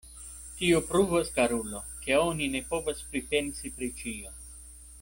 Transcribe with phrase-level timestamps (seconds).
[0.61, 4.35] Tio pruvas, karulo, ke oni ne povas pripensi pri ĉio.